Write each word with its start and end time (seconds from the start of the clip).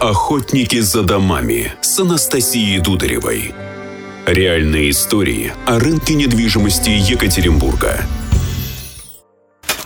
Охотники 0.00 0.80
за 0.80 1.02
домами 1.02 1.74
с 1.82 1.98
Анастасией 1.98 2.80
Дударевой. 2.80 3.52
Реальные 4.24 4.92
истории 4.92 5.52
о 5.66 5.78
рынке 5.78 6.14
недвижимости 6.14 6.88
Екатеринбурга. 6.88 8.06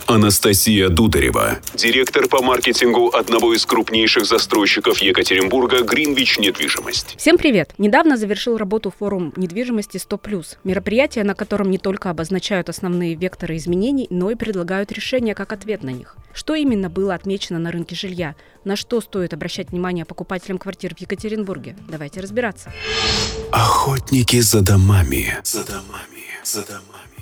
Анастасия 0.07 0.89
Дударева, 0.89 1.57
директор 1.73 2.27
по 2.27 2.39
маркетингу 2.43 3.09
одного 3.09 3.55
из 3.55 3.65
крупнейших 3.65 4.27
застройщиков 4.27 4.99
Екатеринбурга 4.99 5.81
«Гринвич 5.81 6.37
Недвижимость». 6.37 7.15
Всем 7.17 7.39
привет! 7.39 7.73
Недавно 7.79 8.15
завершил 8.15 8.57
работу 8.57 8.93
форум 8.95 9.33
недвижимости 9.35 9.97
100+. 9.97 10.57
Мероприятие, 10.63 11.23
на 11.23 11.33
котором 11.33 11.71
не 11.71 11.79
только 11.79 12.11
обозначают 12.11 12.69
основные 12.69 13.15
векторы 13.15 13.57
изменений, 13.57 14.05
но 14.11 14.29
и 14.29 14.35
предлагают 14.35 14.91
решения 14.91 15.33
как 15.33 15.51
ответ 15.51 15.81
на 15.81 15.89
них. 15.89 16.15
Что 16.35 16.53
именно 16.53 16.91
было 16.91 17.15
отмечено 17.15 17.57
на 17.57 17.71
рынке 17.71 17.95
жилья? 17.95 18.35
На 18.63 18.75
что 18.75 19.01
стоит 19.01 19.33
обращать 19.33 19.71
внимание 19.71 20.05
покупателям 20.05 20.59
квартир 20.59 20.93
в 20.93 21.01
Екатеринбурге? 21.01 21.75
Давайте 21.89 22.19
разбираться. 22.19 22.71
Охотники 23.51 24.39
за 24.39 24.61
домами. 24.61 25.35
За 25.43 25.65
домами. 25.65 26.25
За 26.43 26.63
домами. 26.63 27.14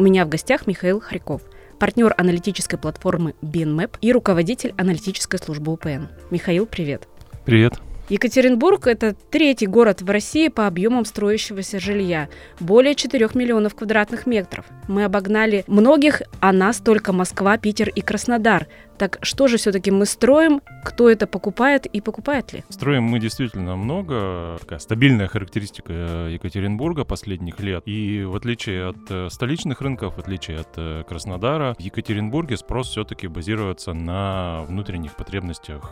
У 0.00 0.02
меня 0.02 0.24
в 0.24 0.30
гостях 0.30 0.66
Михаил 0.66 0.98
Харьков, 0.98 1.42
партнер 1.78 2.14
аналитической 2.16 2.78
платформы 2.78 3.34
BNMAP 3.42 3.98
и 4.00 4.12
руководитель 4.14 4.72
аналитической 4.78 5.38
службы 5.38 5.74
УПН. 5.74 6.06
Михаил, 6.30 6.64
привет. 6.64 7.06
Привет. 7.44 7.74
Екатеринбург– 8.08 8.86
это 8.86 9.14
третий 9.30 9.66
город 9.66 10.00
в 10.00 10.08
России 10.08 10.48
по 10.48 10.66
объемам 10.66 11.04
строящегося 11.04 11.78
жилья. 11.78 12.30
Более 12.60 12.94
4 12.94 13.28
миллионов 13.34 13.74
квадратных 13.74 14.24
метров. 14.24 14.64
Мы 14.88 15.04
обогнали 15.04 15.64
многих, 15.66 16.22
а 16.40 16.54
нас 16.54 16.78
только 16.78 17.12
Москва, 17.12 17.58
Питер 17.58 17.90
и 17.90 18.00
Краснодар. 18.00 18.68
Так 19.00 19.18
что 19.22 19.48
же 19.48 19.56
все-таки 19.56 19.90
мы 19.90 20.04
строим, 20.04 20.60
кто 20.84 21.08
это 21.08 21.26
покупает 21.26 21.86
и 21.86 22.02
покупает 22.02 22.52
ли? 22.52 22.64
Строим 22.68 23.04
мы 23.04 23.18
действительно 23.18 23.74
много. 23.74 24.58
Такая 24.60 24.78
стабильная 24.78 25.26
характеристика 25.26 25.90
э, 25.90 26.30
Екатеринбурга 26.34 27.06
последних 27.06 27.60
лет. 27.60 27.82
И 27.86 28.24
в 28.24 28.36
отличие 28.36 28.88
от 28.88 28.98
э, 29.08 29.28
столичных 29.30 29.80
рынков, 29.80 30.16
в 30.16 30.18
отличие 30.18 30.58
от 30.58 30.68
э, 30.76 31.04
Краснодара, 31.08 31.74
в 31.78 31.80
Екатеринбурге 31.80 32.58
спрос 32.58 32.90
все-таки 32.90 33.26
базируется 33.26 33.94
на 33.94 34.64
внутренних 34.68 35.16
потребностях 35.16 35.90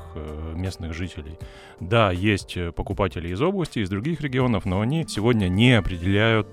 местных 0.54 0.92
жителей. 0.92 1.38
Да, 1.80 2.10
есть 2.10 2.58
покупатели 2.74 3.28
из 3.30 3.40
области, 3.40 3.78
из 3.78 3.88
других 3.88 4.20
регионов, 4.20 4.66
но 4.66 4.82
они 4.82 5.06
сегодня 5.08 5.48
не 5.48 5.72
определяют 5.72 6.52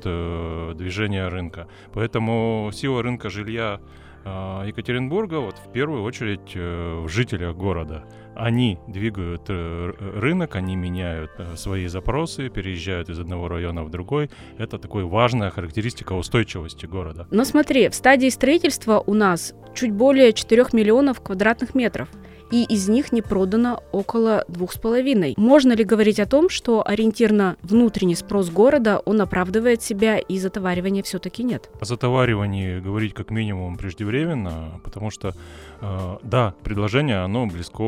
движение 0.77 1.27
рынка. 1.27 1.67
Поэтому 1.91 2.71
сила 2.73 3.03
рынка 3.03 3.29
жилья 3.29 3.81
Екатеринбурга 4.25 5.39
вот 5.39 5.57
в 5.57 5.71
первую 5.71 6.03
очередь 6.03 6.55
э, 6.55 6.99
в 6.99 7.07
жителях 7.07 7.55
города. 7.55 8.03
Они 8.35 8.79
двигают 8.87 9.43
э, 9.49 9.93
рынок, 9.99 10.55
они 10.55 10.75
меняют 10.75 11.31
э, 11.37 11.55
свои 11.55 11.87
запросы, 11.87 12.49
переезжают 12.49 13.09
из 13.09 13.19
одного 13.19 13.47
района 13.47 13.83
в 13.83 13.89
другой. 13.89 14.29
Это 14.57 14.79
такая 14.79 15.05
важная 15.05 15.51
характеристика 15.51 16.13
устойчивости 16.13 16.85
города. 16.85 17.27
Но 17.31 17.45
смотри, 17.45 17.89
в 17.89 17.95
стадии 17.95 18.29
строительства 18.29 19.03
у 19.05 19.13
нас 19.13 19.53
чуть 19.75 19.91
более 19.91 20.33
4 20.33 20.65
миллионов 20.73 21.21
квадратных 21.21 21.75
метров– 21.75 22.09
и 22.55 22.63
из 22.63 22.87
них 22.87 23.11
не 23.11 23.21
продано 23.21 23.83
около 23.91 24.45
двух 24.47 24.71
с 24.71 24.77
половиной. 24.77 25.33
Можно 25.35 25.73
ли 25.73 25.83
говорить 25.83 26.21
о 26.21 26.25
том, 26.25 26.49
что 26.49 26.87
ориентирно 26.87 27.57
внутренний 27.61 28.15
спрос 28.15 28.49
города, 28.49 28.99
он 28.99 29.19
оправдывает 29.19 29.81
себя 29.81 30.19
и 30.19 30.39
затоваривания 30.39 31.03
все-таки 31.03 31.43
нет? 31.43 31.69
О 31.81 31.85
затоваривании 31.85 32.79
говорить 32.79 33.13
как 33.13 33.29
минимум 33.29 33.75
преждевременно, 33.75 34.79
потому 34.85 35.11
что, 35.11 35.33
э, 35.81 36.17
да, 36.23 36.53
предложение, 36.63 37.17
оно 37.17 37.45
близко 37.45 37.83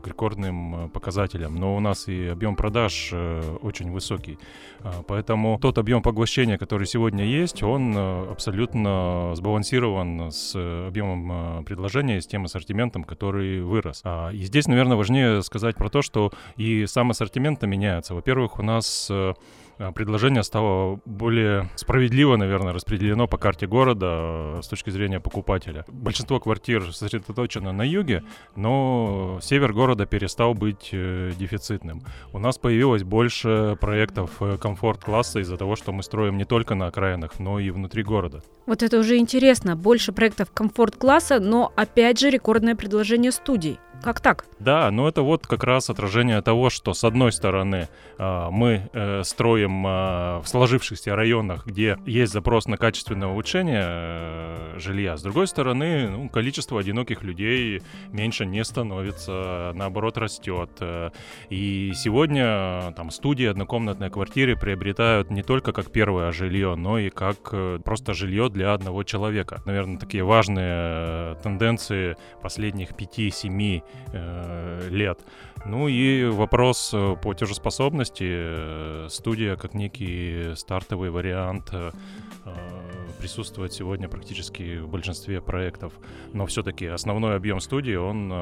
к 0.00 0.06
рекордным 0.06 0.84
э, 0.84 0.88
показателям, 0.90 1.56
но 1.56 1.76
у 1.76 1.80
нас 1.80 2.06
и 2.06 2.28
объем 2.28 2.54
продаж 2.54 3.10
э, 3.12 3.56
очень 3.62 3.90
высокий. 3.90 4.38
Поэтому 5.08 5.58
тот 5.60 5.76
объем 5.76 6.02
поглощения, 6.02 6.56
который 6.56 6.86
сегодня 6.86 7.24
есть, 7.24 7.64
он 7.64 7.96
абсолютно 7.96 9.32
сбалансирован 9.34 10.30
с 10.30 10.54
объемом 10.86 11.64
предложения, 11.64 12.20
с 12.20 12.28
тем 12.28 12.44
ассортиментом, 12.44 13.02
который 13.02 13.60
вы 13.60 13.82
вырос. 13.88 14.00
А, 14.04 14.30
и 14.30 14.42
здесь, 14.44 14.68
наверное, 14.68 14.96
важнее 14.96 15.42
сказать 15.42 15.76
про 15.76 15.88
то, 15.88 16.02
что 16.02 16.30
и 16.56 16.86
сам 16.86 17.10
ассортимент 17.10 17.62
меняется. 17.62 18.14
Во-первых, 18.14 18.58
у 18.58 18.62
нас 18.62 19.08
Э, 19.10 19.34
предложение 19.94 20.42
стало 20.42 21.00
более 21.04 21.68
справедливо, 21.76 22.36
наверное, 22.36 22.72
распределено 22.72 23.26
по 23.26 23.38
карте 23.38 23.66
города 23.66 24.06
э, 24.58 24.60
с 24.62 24.68
точки 24.68 24.90
зрения 24.90 25.20
покупателя. 25.20 25.84
Большинство 25.88 26.40
квартир 26.40 26.92
сосредоточено 26.92 27.72
на 27.72 27.82
юге, 27.82 28.24
но 28.56 29.38
север 29.42 29.72
города 29.72 30.06
перестал 30.06 30.54
быть 30.54 30.90
э, 30.92 31.32
дефицитным. 31.38 32.02
У 32.32 32.38
нас 32.38 32.58
появилось 32.58 33.04
больше 33.04 33.76
проектов 33.80 34.30
комфорт-класса 34.60 35.40
из-за 35.40 35.56
того, 35.56 35.76
что 35.76 35.92
мы 35.92 36.02
строим 36.02 36.36
не 36.38 36.44
только 36.44 36.74
на 36.74 36.86
окраинах, 36.86 37.38
но 37.38 37.58
и 37.58 37.70
внутри 37.70 38.02
города. 38.02 38.42
Вот 38.66 38.82
это 38.82 38.98
уже 38.98 39.16
интересно. 39.16 39.76
Больше 39.76 40.12
проектов 40.12 40.50
комфорт-класса, 40.52 41.40
но 41.40 41.72
опять 41.76 42.18
же 42.18 42.30
рекордное 42.30 42.74
предложение 42.74 43.32
студий. 43.32 43.78
Как 44.02 44.20
так? 44.20 44.46
Да, 44.60 44.90
но 44.92 45.08
это 45.08 45.22
вот 45.22 45.46
как 45.46 45.64
раз 45.64 45.90
отражение 45.90 46.40
того, 46.40 46.70
что 46.70 46.94
с 46.94 47.02
одной 47.02 47.32
стороны 47.32 47.88
а, 48.16 48.50
мы 48.50 48.88
э, 48.92 49.22
строим 49.24 49.84
а, 49.86 50.40
в 50.40 50.48
сложившихся 50.48 51.16
районах, 51.16 51.66
где 51.66 51.98
есть 52.06 52.32
запрос 52.32 52.66
на 52.66 52.76
качественное 52.76 53.28
улучшение 53.28 53.84
э, 53.84 54.74
жилья, 54.78 55.16
с 55.16 55.22
другой 55.22 55.48
стороны 55.48 56.08
ну, 56.08 56.28
количество 56.28 56.78
одиноких 56.78 57.22
людей 57.22 57.82
меньше 58.12 58.46
не 58.46 58.64
становится, 58.64 59.72
наоборот 59.74 60.16
растет. 60.16 60.70
Э, 60.78 61.10
и 61.50 61.92
сегодня 61.96 62.92
там 62.96 63.10
студии 63.10 63.46
однокомнатной 63.46 64.10
квартиры 64.10 64.56
приобретают 64.56 65.30
не 65.30 65.42
только 65.42 65.72
как 65.72 65.90
первое 65.90 66.30
жилье, 66.30 66.76
но 66.76 67.00
и 67.00 67.10
как 67.10 67.52
просто 67.84 68.14
жилье 68.14 68.48
для 68.48 68.74
одного 68.74 69.02
человека. 69.02 69.60
Наверное, 69.66 69.98
такие 69.98 70.22
важные 70.22 71.34
тенденции 71.42 72.16
последних 72.42 72.90
5-7 72.90 73.82
э, 74.12 74.88
лет. 74.90 75.20
Ну 75.66 75.88
и 75.88 76.24
вопрос 76.24 76.90
э, 76.94 77.16
платежеспособности. 77.20 78.26
Э, 78.28 79.06
студия 79.10 79.56
как 79.56 79.74
некий 79.74 80.54
стартовый 80.56 81.10
вариант 81.10 81.70
э, 81.72 81.90
присутствует 83.18 83.72
сегодня 83.72 84.08
практически 84.08 84.78
в 84.78 84.88
большинстве 84.88 85.40
проектов. 85.40 85.92
Но 86.32 86.46
все-таки 86.46 86.86
основной 86.86 87.36
объем 87.36 87.60
студии, 87.60 87.94
он 87.94 88.32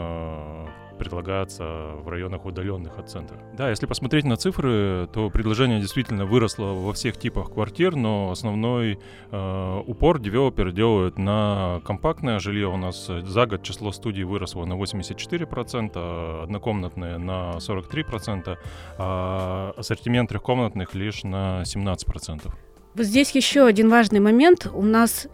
предлагается 0.97 1.92
в 2.03 2.09
районах 2.09 2.44
удаленных 2.44 2.98
от 2.98 3.09
центра. 3.10 3.38
Да, 3.56 3.70
если 3.70 3.87
посмотреть 3.87 4.25
на 4.25 4.37
цифры, 4.37 5.09
то 5.12 5.31
предложение 5.31 5.81
действительно 5.81 6.26
выросло 6.26 6.72
во 6.72 6.92
всех 6.92 7.16
типах 7.16 7.53
квартир, 7.53 7.94
но 7.94 8.31
основной 8.31 8.98
э, 9.31 9.82
упор 9.87 10.19
девелоперы 10.19 10.72
делают 10.72 11.19
на 11.19 11.81
компактное 11.84 12.38
жилье. 12.38 12.69
У 12.69 12.76
нас 12.76 13.06
за 13.06 13.47
год 13.47 13.62
число 13.62 13.93
студий 13.93 14.25
выросло 14.25 14.64
на 14.64 14.75
84%, 14.75 16.43
однокомнатные 16.43 17.19
на 17.19 17.56
43%, 17.58 18.56
а 18.98 19.75
ассортимент 19.76 20.31
трехкомнатных 20.31 20.94
лишь 20.94 21.22
на 21.25 21.62
17%. 21.62 22.66
Вот 22.96 23.04
здесь 23.04 23.32
еще 23.32 23.66
один 23.66 23.90
важный 23.90 24.20
момент. 24.20 24.70
У 24.72 24.82
нас 24.82 25.26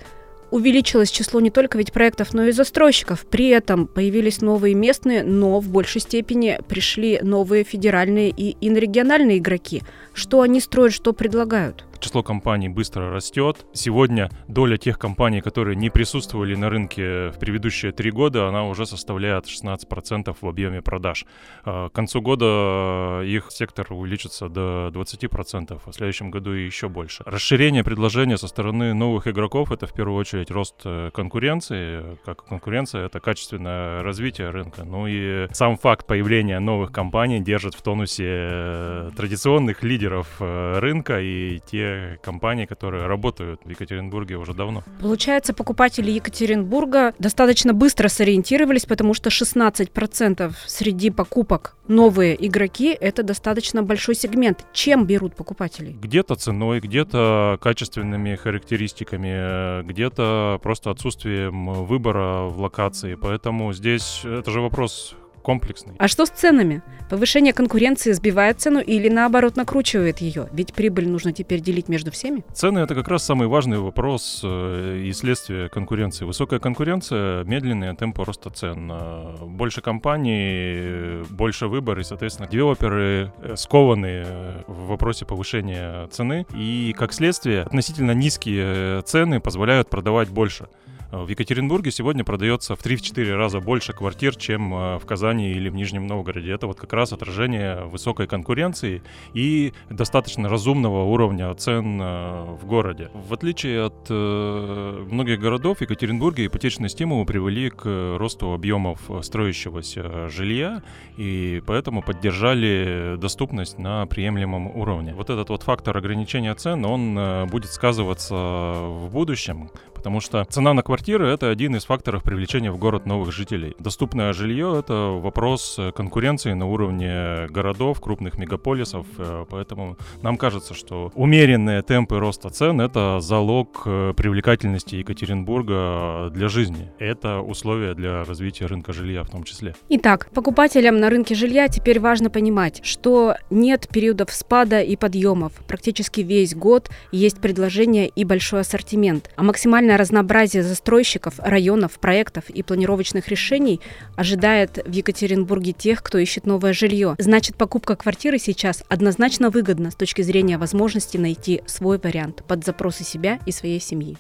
увеличилось 0.51 1.13
число 1.13 1.39
не 1.39 1.51
только 1.51 1.79
ведь 1.79 1.93
проектов, 1.93 2.35
но 2.35 2.43
и 2.43 2.51
застройщиков. 2.51 3.25
При 3.25 3.51
этом 3.51 3.87
появились 3.87 4.41
новые 4.41 4.75
местные, 4.75 5.23
но 5.23 5.61
в 5.61 5.69
большей 5.69 6.01
степени 6.01 6.59
пришли 6.67 7.21
новые 7.23 7.63
федеральные 7.63 8.31
и 8.31 8.57
инорегиональные 8.61 9.39
игроки. 9.39 9.83
Что 10.13 10.41
они 10.41 10.59
строят, 10.59 10.93
что 10.93 11.13
предлагают? 11.13 11.85
Число 12.03 12.23
компаний 12.23 12.69
быстро 12.69 13.11
растет. 13.11 13.65
Сегодня 13.73 14.29
доля 14.49 14.77
тех 14.77 14.99
компаний, 14.99 15.41
которые 15.41 15.77
не 15.77 15.89
присутствовали 15.89 16.55
на 16.57 16.69
рынке 16.69 17.31
в 17.31 17.39
предыдущие 17.39 17.93
три 17.93 18.11
года, 18.11 18.49
она 18.49 18.65
уже 18.65 18.87
составляет 18.87 19.47
16% 19.47 20.37
в 20.39 20.47
объеме 20.47 20.83
продаж. 20.83 21.25
А, 21.65 21.89
к 21.89 21.93
концу 21.93 22.21
года 22.21 23.23
их 23.25 23.47
сектор 23.51 23.87
увеличится 23.93 24.49
до 24.49 24.91
20%, 24.93 25.81
а 25.85 25.91
в 25.91 25.95
следующем 25.95 26.31
году 26.31 26.51
еще 26.51 26.89
больше. 26.89 27.23
Расширение 27.25 27.85
предложения 27.85 28.37
со 28.37 28.49
стороны 28.49 28.95
новых 28.95 29.29
игроков— 29.29 29.71
это 29.73 29.87
в 29.87 29.95
первую 29.95 30.19
очередь 30.19 30.51
рост 30.51 30.83
э, 30.85 31.11
конкуренции. 31.15 32.19
Как 32.25 32.45
конкуренция— 32.45 33.07
это 33.07 33.21
качественное 33.21 34.03
развитие 34.03 34.51
рынка. 34.51 34.83
Ну 34.85 35.07
и 35.07 35.47
сам 35.53 35.77
факт 35.77 36.07
появления 36.07 36.59
новых 36.59 36.91
компаний 36.91 37.41
держит 37.41 37.75
в 37.75 37.83
тонусе 37.83 38.27
э, 38.27 39.11
традиционных 39.17 39.85
лидеров 39.85 40.27
э, 40.41 40.79
рынка 40.81 41.21
и 41.21 41.61
те 41.61 41.92
компании, 42.23 42.67
которые 42.67 43.07
работают 43.07 43.61
в 43.65 43.69
Екатеринбурге 43.69 44.37
уже 44.37 44.55
давно. 44.55 44.83
Получается, 45.01 45.55
покупатели 45.55 46.11
Екатеринбурга 46.11 47.15
достаточно 47.19 47.73
быстро 47.73 48.09
сориентировались, 48.09 48.85
потому 48.85 49.15
что 49.15 49.31
16% 49.31 50.53
среди 50.67 51.11
покупок 51.11 51.77
новые 51.89 52.47
игроки– 52.47 52.97
это 53.01 53.23
достаточно 53.23 53.83
большой 53.83 54.15
сегмент. 54.15 54.65
Чем 54.73 55.07
берут 55.07 55.35
покупатели? 55.35 55.93
Где-то 55.93 56.35
ценой, 56.37 56.81
где-то 56.81 57.59
качественными 57.61 58.37
характеристиками, 58.37 59.83
где-то 59.83 60.61
просто 60.63 60.91
отсутствием 60.91 61.85
выбора 61.85 62.45
в 62.45 62.61
локации. 62.61 63.15
Поэтому 63.15 63.73
здесь 63.73 64.23
это 64.25 64.51
же 64.51 64.61
вопрос 64.61 65.15
комплексный. 65.43 65.95
А 65.99 66.09
что 66.09 66.27
с 66.27 66.31
ценами? 66.31 66.83
Повышение 67.11 67.53
конкуренции 67.53 68.13
сбивает 68.13 68.61
цену 68.61 68.81
или 68.81 69.09
наоборот 69.09 69.57
накручивает 69.57 70.19
ее? 70.19 70.49
Ведь 70.53 70.73
прибыль 70.73 71.09
нужно 71.09 71.33
теперь 71.33 71.61
делить 71.61 71.89
между 71.89 72.11
всеми. 72.11 72.43
Цены 72.55 72.79
это 72.79 72.95
как 72.95 73.09
раз 73.09 73.23
самый 73.25 73.49
важный 73.49 73.79
вопрос 73.79 74.41
э, 74.43 75.03
и 75.05 75.13
следствие 75.13 75.69
конкуренции. 75.69 76.25
Высокая 76.25 76.59
конкуренция, 76.59 77.45
медленные 77.45 77.95
темпы 77.95 78.25
роста 78.25 78.49
цен. 78.49 78.91
Э, 78.91 79.37
больше 79.45 79.83
компаний, 79.83 81.23
больше 81.29 81.67
выбор 81.67 81.99
и, 81.99 82.03
соответственно, 82.03 82.49
девелоперы 82.49 83.33
э, 83.43 83.57
скованы 83.57 84.25
в 84.67 84.87
вопросе 84.87 85.27
повышения 85.27 86.07
цены. 86.07 86.47
И, 86.55 86.95
как 86.97 87.13
следствие, 87.13 87.63
относительно 87.63 88.13
низкие 88.13 89.03
цены 89.03 89.41
позволяют 89.41 89.91
продавать 89.91 90.31
больше. 90.31 90.69
В 91.13 91.29
Екатеринбурге 91.29 91.91
сегодня 91.91 92.25
продается 92.25 92.75
в 92.75 92.83
3-4 92.83 93.37
раза 93.37 93.61
больше 93.61 93.93
квартир, 93.93 94.35
чем 94.35 94.73
э, 94.73 94.99
в 94.99 95.05
Казани 95.05 95.51
или 95.51 95.69
в 95.69 95.75
Нижнем 95.75 96.07
Новгороде. 96.07 96.51
Это 96.51 96.67
вот 96.67 96.81
как 96.81 96.91
раз 96.95 97.13
отражение 97.13 97.85
высокой 97.85 98.27
конкуренции 98.27 99.03
и 99.35 99.75
достаточно 99.91 100.49
разумного 100.49 101.05
уровня 101.05 101.55
цен 101.55 102.01
э, 102.01 102.57
в 102.59 102.65
городе. 102.65 103.11
В 103.13 103.35
отличие 103.35 103.85
от 103.85 104.07
э, 104.09 105.07
многих 105.11 105.39
городов, 105.39 105.79
в 105.79 105.81
Екатеринбурге 105.83 106.47
ипотечные 106.47 106.89
стимулы 106.89 107.27
привели 107.27 107.69
к 107.69 108.17
росту 108.17 108.55
объемов 108.55 108.99
строящегося 109.21 110.31
жилья, 110.31 110.83
и 111.19 111.63
поэтому 111.67 112.01
поддержали 112.01 113.17
доступность 113.19 113.79
на 113.79 114.07
приемлемом 114.07 114.75
уровне. 114.75 115.13
Вот 115.13 115.29
этот 115.29 115.51
вот 115.51 115.63
фактор 115.63 115.95
ограничения 115.95 116.55
цен, 116.55 116.87
он 116.87 117.49
будет 117.51 117.71
сказываться 117.71 118.35
в 118.35 119.11
будущем, 119.13 119.69
потому 120.03 120.21
что 120.21 120.45
цена 120.51 120.75
на 120.75 120.83
квартиры— 120.83 121.29
это 121.29 121.49
один 121.49 121.77
из 121.77 121.85
факторов 121.85 122.25
привлечения 122.25 122.73
в 122.73 122.77
город 122.77 123.07
новых 123.07 123.31
жителей. 123.31 123.77
Доступное 123.79 124.33
жилье— 124.33 124.75
это 124.81 125.17
вопрос 125.23 125.79
конкуренции 125.95 126.55
на 126.55 126.67
уровне 126.67 127.47
городов, 127.51 128.01
крупных 128.01 128.37
мегаполисов, 128.37 129.07
э, 129.19 129.45
поэтому 129.49 129.97
нам 130.21 130.39
кажется, 130.39 130.75
что 130.75 131.13
умеренные 131.15 131.83
темпы 131.83 132.19
роста 132.19 132.51
цен— 132.51 132.81
это 132.81 133.21
залог 133.21 133.83
э, 133.87 134.13
привлекательности 134.17 134.97
Екатеринбурга 134.97 136.31
для 136.31 136.49
жизни. 136.49 136.91
Это 136.99 137.39
условие 137.39 137.95
для 137.95 138.25
развития 138.25 138.67
рынка 138.67 138.93
жилья 138.93 139.23
в 139.23 139.31
том 139.31 139.45
числе. 139.45 139.77
Итак, 139.89 140.31
покупателям 140.35 140.99
на 140.99 141.11
рынке 141.11 141.37
жилья 141.37 141.69
теперь 141.69 142.01
важно 142.01 142.29
понимать, 142.29 142.81
что 142.85 143.37
нет 143.51 143.87
периодов 143.89 144.33
спада 144.33 144.81
и 144.81 144.97
подъемов. 144.97 145.53
Практически 145.69 146.23
весь 146.23 146.57
год 146.57 146.91
есть 147.13 147.39
предложение 147.41 148.09
и 148.09 148.25
большой 148.25 148.63
ассортимент. 148.63 149.31
А 149.37 149.45
максимально 149.45 149.92
Огромное 149.93 150.07
разнообразие 150.07 150.63
застройщиков, 150.63 151.35
районов, 151.39 152.01
проектов 152.01 152.49
и 152.49 152.63
планировочных 152.63 153.29
решений 153.29 153.79
ожидает 154.17 154.79
в 154.87 154.91
Екатеринбурге 154.91 155.73
тех, 155.73 156.03
кто 156.03 156.17
ищет 156.17 156.47
новое 156.47 156.73
жилье. 156.73 157.15
Значит, 157.19 157.57
покупка 157.57 157.95
квартиры 157.95 158.39
сейчас 158.39 158.83
однозначно 158.89 159.51
выгодна 159.51 159.91
с 159.91 159.95
точки 159.95 160.23
зрения 160.23 160.57
возможности 160.57 161.19
найти 161.19 161.61
свой 161.67 161.99
вариант 161.99 162.43
под 162.49 162.65
запросы 162.65 163.05
себя 163.05 163.39
и 163.45 163.53
своей 163.53 163.81
семьи. 163.81 164.17